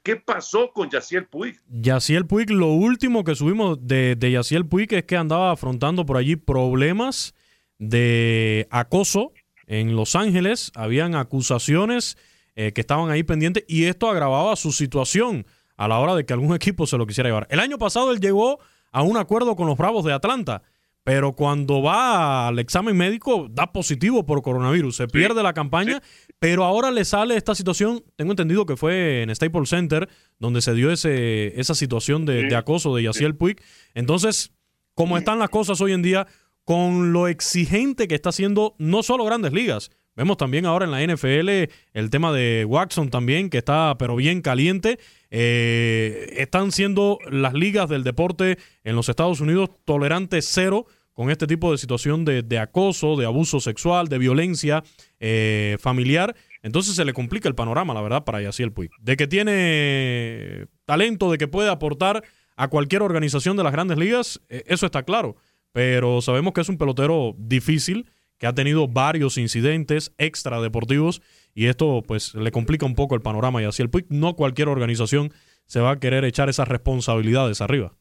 [0.02, 1.60] ¿Qué pasó con Yaciel Puig?
[1.68, 6.16] Yaciel Puig, lo último que subimos de, de Yaciel Puig es que andaba afrontando por
[6.16, 7.34] allí problemas
[7.78, 9.32] de acoso
[9.66, 10.72] en Los Ángeles.
[10.74, 12.16] Habían acusaciones
[12.56, 15.44] eh, que estaban ahí pendientes y esto agravaba su situación
[15.76, 17.46] a la hora de que algún equipo se lo quisiera llevar.
[17.50, 20.62] El año pasado él llegó a un acuerdo con los Bravos de Atlanta
[21.04, 26.02] pero cuando va al examen médico da positivo por coronavirus, se pierde la campaña,
[26.38, 30.72] pero ahora le sale esta situación, tengo entendido que fue en Staples Center, donde se
[30.72, 33.60] dio ese, esa situación de, acoso de Yaciel Puig.
[33.92, 34.54] Entonces,
[34.94, 36.26] como están las cosas hoy en día,
[36.64, 41.04] con lo exigente que está haciendo no solo grandes ligas, Vemos también ahora en la
[41.04, 41.48] NFL
[41.92, 45.00] el tema de Watson también, que está pero bien caliente.
[45.30, 51.46] Eh, están siendo las ligas del deporte en los Estados Unidos tolerantes cero con este
[51.46, 54.82] tipo de situación de, acoso, de abuso sexual, de violencia
[55.20, 56.34] eh, familiar.
[56.62, 58.90] Entonces se le complica el panorama, la verdad, para Yaciel Puig.
[59.00, 62.24] De que tiene talento, de que puede aportar
[62.56, 65.36] a cualquier organización de las grandes ligas, eh, eso está claro.
[65.72, 71.22] Pero sabemos que es un pelotero difícil que ha tenido varios incidentes extradeportivos
[71.54, 74.68] y esto pues le complica un poco el panorama y así el PUIC no cualquier
[74.68, 75.32] organización
[75.66, 77.94] se va a querer echar esas responsabilidades arriba.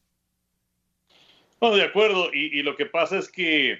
[1.63, 3.80] No, de acuerdo, y, lo que pasa es que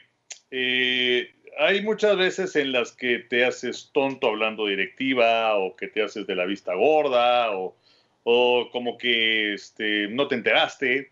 [0.52, 6.02] eh, hay muchas veces en las que te haces tonto hablando directiva o que te
[6.02, 7.76] haces de la vista gorda o,
[8.24, 11.12] o como que este, no te enteraste,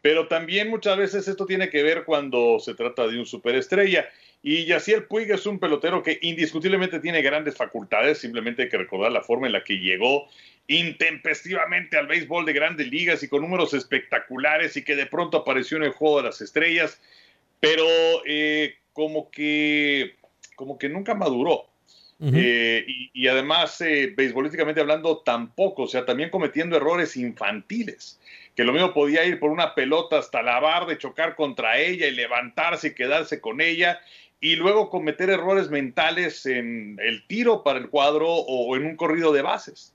[0.00, 4.08] pero también muchas veces esto tiene que ver cuando se trata de un superestrella.
[4.44, 9.10] Y Yaciel Puig es un pelotero que indiscutiblemente tiene grandes facultades, simplemente hay que recordar
[9.10, 10.28] la forma en la que llegó
[10.68, 15.76] intempestivamente al béisbol de grandes ligas y con números espectaculares y que de pronto apareció
[15.76, 17.00] en el juego de las estrellas,
[17.60, 17.86] pero
[18.26, 20.16] eh, como que
[20.54, 21.66] como que nunca maduró.
[22.24, 28.20] Eh, y, además, eh, beisbolísticamente hablando, tampoco, o sea, también cometiendo errores infantiles,
[28.54, 32.06] que lo mismo podía ir por una pelota hasta la barra, de chocar contra ella
[32.06, 34.00] y levantarse y quedarse con ella,
[34.40, 39.32] y luego cometer errores mentales en el tiro para el cuadro o en un corrido
[39.32, 39.91] de bases.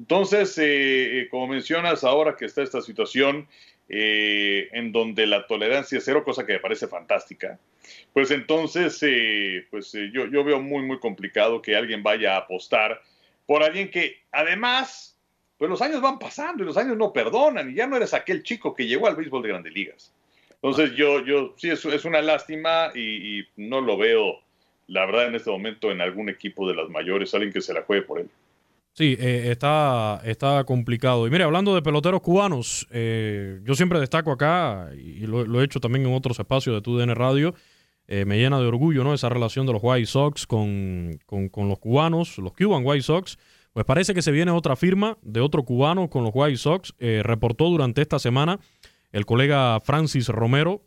[0.00, 3.48] Entonces, eh, eh, como mencionas, ahora que está esta situación
[3.88, 7.58] eh, en donde la tolerancia es cero, cosa que me parece fantástica,
[8.12, 9.00] pues entonces,
[9.70, 13.02] pues yo, yo veo muy, muy complicado que alguien vaya a apostar
[13.46, 15.18] por alguien que además,
[15.56, 18.42] pues los años van pasando y los años no perdonan y ya no eres aquel
[18.42, 20.12] chico que llegó al béisbol de grandes ligas.
[20.50, 24.40] Entonces yo, yo sí, es, es una lástima y, no lo veo,
[24.86, 27.82] la verdad, en este momento en algún equipo de las mayores, alguien que se la
[27.82, 28.28] juegue por él.
[28.98, 31.24] Sí, eh, está, está complicado.
[31.28, 35.78] Y mire, hablando de peloteros cubanos, eh, yo siempre destaco acá, y lo, he hecho
[35.78, 37.54] también en otros espacios de TUDN Radio,
[38.08, 39.14] eh, me llena de orgullo ¿no?
[39.14, 43.38] esa relación de los White Sox con, con, con, los cubanos, los Cuban White Sox.
[43.72, 46.92] Pues parece que se viene otra firma de otro cubano con los White Sox.
[46.98, 48.58] reportó durante esta semana
[49.12, 50.82] el colega Francis Romero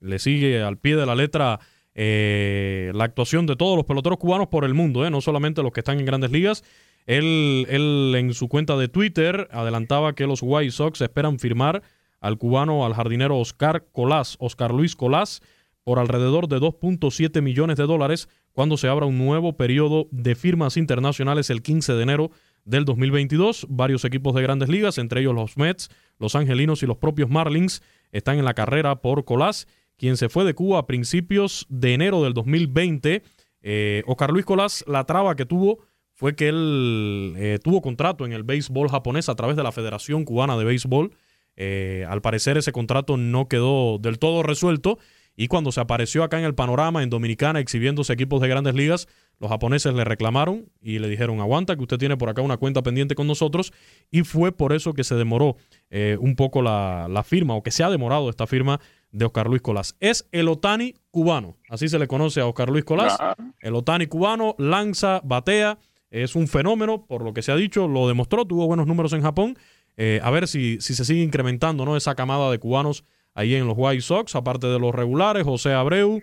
[0.00, 1.60] le sigue al pie de la letra
[1.94, 5.72] eh, la actuación de todos los peloteros cubanos por el mundo, eh, no solamente los
[5.72, 6.64] que están en grandes ligas.
[7.06, 11.82] Él, él en su cuenta de Twitter adelantaba que los White Sox esperan firmar
[12.20, 15.42] al cubano, al jardinero Oscar Colás, Oscar Luis Colás,
[15.84, 20.76] por alrededor de 2.7 millones de dólares cuando se abra un nuevo periodo de firmas
[20.76, 22.30] internacionales el 15 de enero
[22.64, 23.66] del 2022.
[23.68, 27.82] Varios equipos de grandes ligas, entre ellos los Mets, los Angelinos y los propios Marlins,
[28.12, 32.22] están en la carrera por Colás, quien se fue de Cuba a principios de enero
[32.22, 33.22] del 2020.
[33.62, 35.80] Eh, Oscar Luis Colás, la traba que tuvo
[36.14, 40.24] fue que él eh, tuvo contrato en el béisbol japonés a través de la Federación
[40.24, 41.12] Cubana de Béisbol.
[41.56, 44.98] Eh, al parecer ese contrato no quedó del todo resuelto
[45.36, 49.08] y cuando se apareció acá en el panorama en Dominicana exhibiéndose equipos de grandes ligas,
[49.40, 52.82] los japoneses le reclamaron y le dijeron, aguanta que usted tiene por acá una cuenta
[52.82, 53.72] pendiente con nosotros
[54.10, 55.56] y fue por eso que se demoró
[55.90, 58.80] eh, un poco la, firma o que se ha demorado esta firma
[59.10, 59.96] de Oscar Luis Colás.
[59.98, 63.18] Es el Otani cubano, así se le conoce a Oscar Luis Colás.
[63.60, 65.78] El Otani cubano lanza, batea,
[66.22, 69.22] es un fenómeno, por lo que se ha dicho, lo demostró, tuvo buenos números en
[69.22, 69.58] Japón.
[69.96, 71.96] Eh, a ver si, si se sigue incrementando ¿no?
[71.96, 73.04] esa camada de cubanos
[73.34, 76.20] ahí en los White Sox, aparte de los regulares, José Abreu,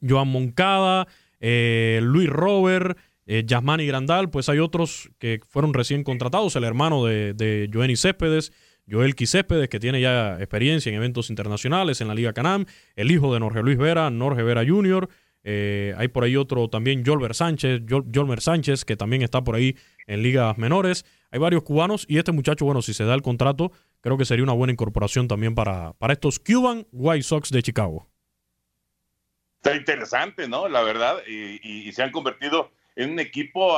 [0.00, 1.08] Joan Moncada,
[1.40, 2.96] eh, Luis Robert,
[3.26, 7.96] eh, Yasmani Grandal, pues hay otros que fueron recién contratados, el hermano de, de Joenny
[7.96, 8.52] Céspedes,
[8.88, 13.34] Joel Céspedes, que tiene ya experiencia en eventos internacionales en la Liga Canam, el hijo
[13.34, 15.08] de Norge Luis Vera, Norge Vera Jr.,
[15.42, 19.76] Eh, hay por ahí otro también, Sánchez, Jolmer Sánchez, que también está por ahí
[20.06, 21.04] en ligas menores.
[21.30, 24.44] Hay varios cubanos y este muchacho, bueno, si se da el contrato, creo que sería
[24.44, 28.08] una buena incorporación también para, para estos Cuban White Sox de Chicago.
[29.62, 30.68] Está interesante, ¿no?
[30.68, 33.76] La verdad, y, se han convertido en un equipo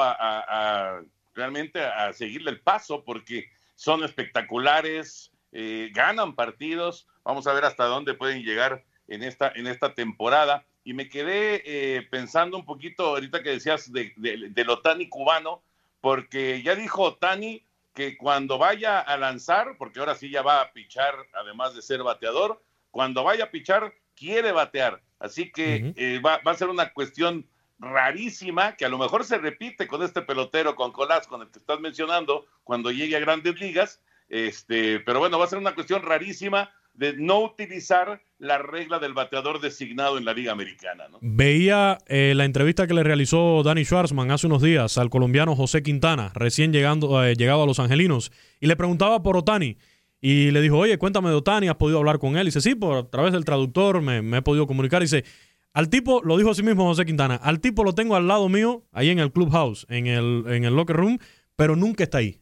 [1.34, 7.08] realmente a seguirle el paso porque son espectaculares, eh, ganan partidos.
[7.24, 10.64] Vamos a ver hasta dónde pueden llegar en esta, en esta temporada.
[10.84, 15.62] Y me quedé eh, pensando un poquito ahorita que decías de, de, del Otani cubano,
[16.00, 17.64] porque ya dijo Otani
[17.94, 22.02] que cuando vaya a lanzar, porque ahora sí ya va a pichar, además de ser
[22.02, 25.00] bateador, cuando vaya a pichar, quiere batear.
[25.18, 27.46] Así que eh, va, a ser una cuestión
[27.78, 31.58] rarísima que a lo mejor se repite con este pelotero, con Colás, con el que
[31.58, 34.00] estás mencionando, cuando llegue a grandes ligas.
[34.28, 39.14] Este, pero bueno, va a ser una cuestión rarísima de no utilizar la regla del
[39.14, 41.05] bateador designado en la Liga Americana.
[41.20, 45.82] Veía eh, la entrevista que le realizó Danny Schwarzman hace unos días al colombiano José
[45.82, 49.78] Quintana, recién llegando, eh, llegado a Los Angelinos, y le preguntaba por Otani.
[50.20, 52.43] Y le dijo, oye, cuéntame de Otani, ¿has podido hablar con él?
[52.43, 55.03] Y dice, sí, por a través del traductor me, me he podido comunicar.
[55.03, 55.24] Y dice,
[55.72, 58.84] al tipo, lo dijo así mismo José Quintana, al tipo lo tengo al lado mío,
[58.93, 61.18] ahí en el clubhouse, en el, en el locker room,
[61.57, 62.41] pero nunca está ahí.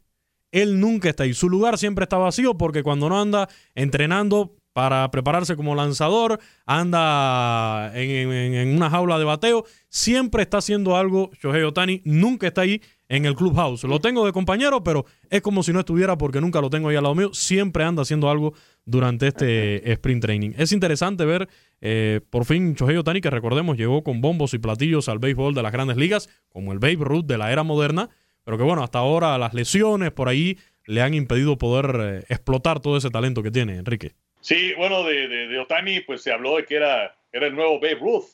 [0.51, 1.33] Él nunca está ahí.
[1.33, 7.91] Su lugar siempre está vacío porque cuando no anda entrenando para prepararse como lanzador, anda
[7.93, 11.31] en, una jaula de bateo, siempre está haciendo algo.
[11.41, 13.83] Shohei Otani nunca está ahí en el clubhouse.
[13.83, 16.95] Lo tengo de compañero, pero es como si no estuviera porque nunca lo tengo ahí
[16.95, 17.33] al lado mío.
[17.33, 18.53] Siempre anda haciendo algo
[18.85, 20.51] durante este sprint training.
[20.57, 21.49] Es interesante ver
[21.81, 25.63] eh, por fin Shohei Otani, que recordemos llegó con bombos y platillos al béisbol de
[25.63, 28.09] las grandes ligas, como el Babe Ruth de la era moderna,
[28.43, 32.79] pero que bueno, hasta ahora las lesiones por ahí le han impedido poder eh, explotar
[32.79, 34.13] todo ese talento que tiene, Enrique.
[34.41, 38.25] Sí, bueno, de, Otani, pues se habló de que era, era el nuevo Babe Ruth,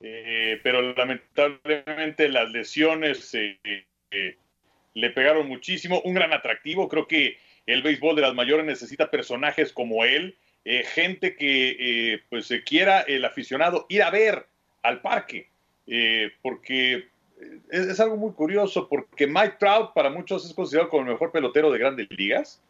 [0.00, 3.58] eh, pero lamentablemente las lesiones eh,
[4.10, 4.36] eh,
[4.92, 6.02] le pegaron muchísimo.
[6.04, 10.36] Un gran atractivo, creo que el béisbol de las mayores necesita personajes como él,
[10.94, 14.46] gente que pues quiera el aficionado ir a ver
[14.82, 15.48] al parque,
[16.40, 17.08] porque
[17.70, 21.70] es, algo muy curioso, porque Mike Trout para muchos es considerado como el mejor pelotero
[21.70, 22.60] de grandes ligas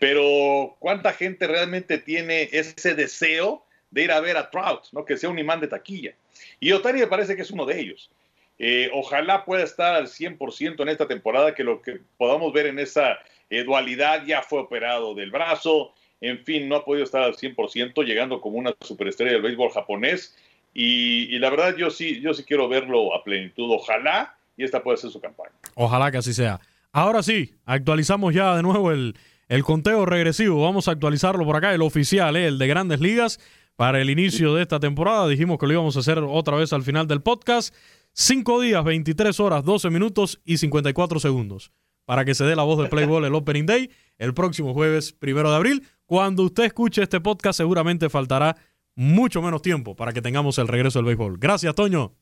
[0.00, 5.04] pero ¿cuánta gente realmente tiene ese deseo de ir a ver a Trout, ¿no?
[5.04, 6.14] que sea un imán de taquilla?
[6.58, 8.10] Y Otani me parece que es uno de ellos.
[8.58, 12.78] Eh, ojalá pueda estar al 100% en esta temporada, que lo que podamos ver en
[12.78, 13.18] esa
[13.50, 15.92] eh, dualidad ya fue operado del brazo,
[16.22, 20.36] en fin, no ha podido estar al 100%, llegando como una superestrella del béisbol japonés.
[20.72, 23.70] Y, la verdad, yo sí, yo sí quiero verlo a plenitud.
[23.70, 25.52] Ojalá y esta pueda ser su campaña.
[25.74, 26.60] Ojalá que así sea.
[26.92, 29.16] Ahora sí, actualizamos ya de nuevo el,
[29.48, 30.62] el conteo regresivo.
[30.62, 32.46] Vamos a actualizarlo por acá, el oficial, ¿eh?
[32.46, 33.40] el de grandes ligas,
[33.76, 35.26] para el inicio de esta temporada.
[35.28, 37.74] Dijimos que lo íbamos a hacer otra vez al final del podcast.
[38.12, 41.72] Cinco días, 23 horas, 12 minutos y 54 segundos.
[42.04, 43.90] Para que se dé la voz de Playboy el Opening Day
[44.20, 45.86] el próximo jueves, primero de abril.
[46.04, 48.56] Cuando usted escuche este podcast, seguramente faltará
[48.94, 51.38] mucho menos tiempo para que tengamos el regreso del béisbol.
[51.38, 52.14] Gracias, Toño.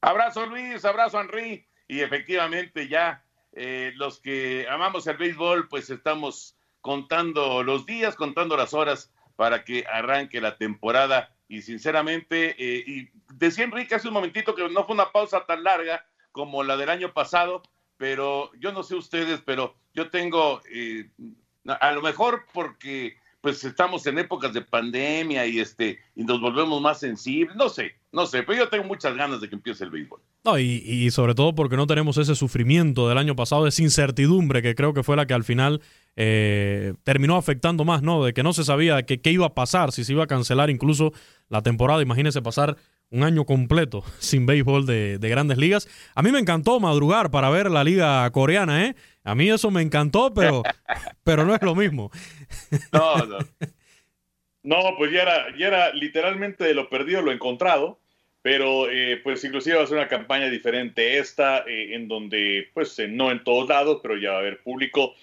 [0.00, 0.84] Abrazo, Luis.
[0.84, 1.66] Abrazo, Henry.
[1.88, 8.56] Y efectivamente, ya eh, los que amamos el béisbol, pues estamos contando los días, contando
[8.56, 11.34] las horas para que arranque la temporada.
[11.48, 15.62] Y sinceramente, eh, y decía Enrique hace un momentito que no fue una pausa tan
[15.62, 17.62] larga como la del año pasado,
[17.96, 21.10] pero yo no sé ustedes, pero yo tengo, eh,
[21.66, 26.80] a lo mejor porque pues estamos en épocas de pandemia y este y nos volvemos
[26.80, 29.90] más sensibles, no sé, no sé, pero yo tengo muchas ganas de que empiece el
[29.90, 30.20] béisbol.
[30.44, 34.74] No, y, sobre todo porque no tenemos ese sufrimiento del año pasado, esa incertidumbre que
[34.74, 35.80] creo que fue la que al final
[36.16, 38.24] eh, terminó afectando más, ¿no?
[38.24, 41.12] De que no se sabía qué iba a pasar, si se iba a cancelar incluso
[41.48, 42.02] la temporada.
[42.02, 42.76] Imagínese pasar
[43.10, 45.88] un año completo sin béisbol de, de, grandes ligas.
[46.14, 48.96] A mí me encantó madrugar para ver la liga coreana, ¿eh?
[49.24, 50.62] A mí eso me encantó, pero,
[51.24, 52.10] pero no es lo mismo.
[52.92, 53.38] No, no.
[54.62, 57.98] No, pues ya era, ya era literalmente de lo perdido lo encontrado,
[58.42, 62.96] pero eh, pues inclusive va a ser una campaña diferente esta, eh, en donde pues
[62.98, 65.14] eh, no en todos lados, pero ya va a haber público.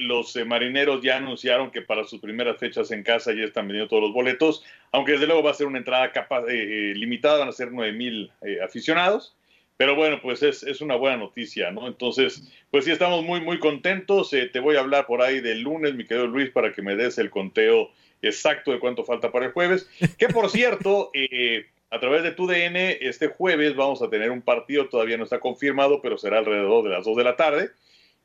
[0.00, 4.02] los marineros ya anunciaron que para sus primeras fechas en casa ya están vendiendo todos
[4.02, 7.70] los boletos, aunque desde luego va a ser una entrada capaz, limitada, van a ser
[7.70, 8.32] 9 mil
[8.64, 9.36] aficionados.
[9.80, 11.86] Pero bueno, pues es, es, una buena noticia, ¿no?
[11.88, 14.30] Entonces, pues sí, estamos muy, muy contentos.
[14.34, 16.96] Eh, te voy a hablar por ahí del lunes, mi querido Luis, para que me
[16.96, 19.88] des el conteo exacto de cuánto falta para el jueves.
[20.18, 24.42] Que por cierto, eh, a través de tu DN, este jueves vamos a tener un
[24.42, 27.70] partido, todavía no está confirmado, pero será alrededor de las 2 de la tarde.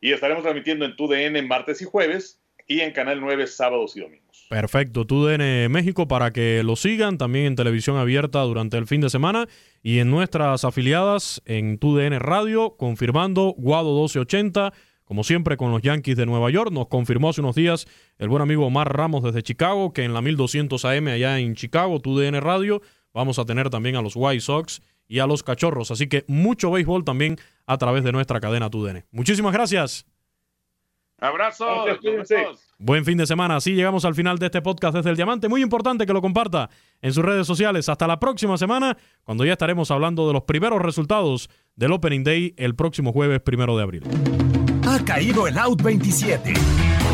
[0.02, 2.38] Y estaremos transmitiendo en tu DN martes y jueves
[2.68, 4.26] y en Canal 9 sábados y domingos.
[4.50, 9.10] Perfecto, TUDN México para que lo sigan también en televisión abierta durante el fin de
[9.10, 9.48] semana
[9.82, 16.18] y en nuestras afiliadas en TUDN Radio, confirmando Guado 1280, como siempre con los Yankees
[16.18, 16.72] de Nueva York.
[16.72, 17.88] Nos confirmó hace unos días
[18.18, 22.00] el buen amigo Omar Ramos desde Chicago que en la 1200 AM allá en Chicago,
[22.00, 22.82] TUDN Radio,
[23.14, 25.92] vamos a tener también a los White Sox y a los Cachorros.
[25.92, 29.06] Así que mucho béisbol también a través de nuestra cadena TUDN.
[29.12, 30.06] Muchísimas gracias.
[31.20, 31.86] Abrazo.
[32.78, 33.56] Buen fin de semana.
[33.56, 35.48] Así llegamos al final de este podcast desde el Diamante.
[35.48, 36.70] Muy importante que lo comparta
[37.02, 37.88] en sus redes sociales.
[37.88, 42.54] Hasta la próxima semana, cuando ya estaremos hablando de los primeros resultados del Opening Day
[42.58, 44.04] el próximo jueves primero de abril.
[44.88, 46.54] Ha caído el Out 27.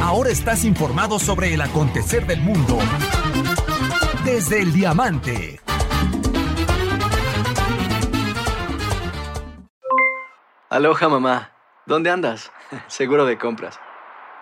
[0.01, 2.79] Ahora estás informado sobre el acontecer del mundo
[4.25, 5.59] desde el Diamante.
[10.69, 11.51] Aloha mamá.
[11.85, 12.51] ¿Dónde andas?
[12.87, 13.79] Seguro de compras.